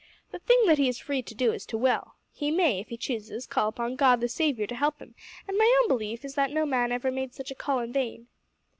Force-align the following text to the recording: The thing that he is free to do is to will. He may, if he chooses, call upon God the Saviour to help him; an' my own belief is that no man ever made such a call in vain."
The 0.31 0.39
thing 0.39 0.59
that 0.65 0.79
he 0.79 0.87
is 0.87 0.97
free 0.97 1.21
to 1.21 1.35
do 1.35 1.51
is 1.51 1.63
to 1.67 1.77
will. 1.77 2.15
He 2.31 2.49
may, 2.49 2.79
if 2.79 2.87
he 2.89 2.97
chooses, 2.97 3.45
call 3.45 3.67
upon 3.67 3.97
God 3.97 4.19
the 4.19 4.27
Saviour 4.27 4.65
to 4.65 4.73
help 4.73 4.97
him; 4.99 5.13
an' 5.47 5.55
my 5.59 5.79
own 5.79 5.87
belief 5.87 6.25
is 6.25 6.33
that 6.33 6.49
no 6.49 6.65
man 6.65 6.91
ever 6.91 7.11
made 7.11 7.35
such 7.35 7.51
a 7.51 7.53
call 7.55 7.77
in 7.81 7.93
vain." 7.93 8.27